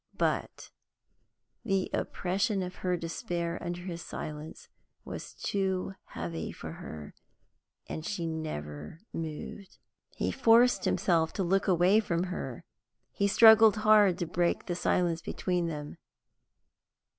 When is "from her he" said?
11.99-13.27